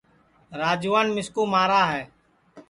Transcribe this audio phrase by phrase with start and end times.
[0.61, 2.03] راجوان مِسکُو مارا ہے